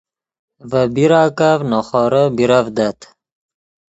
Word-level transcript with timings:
ڤے 0.69 0.81
بیراکف 0.95 1.59
نے 1.69 1.79
خورے 1.87 2.23
بیرڤدت 2.35 2.99